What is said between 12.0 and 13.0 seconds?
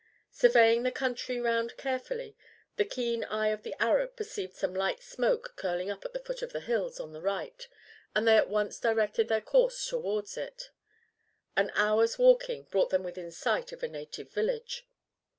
walking brought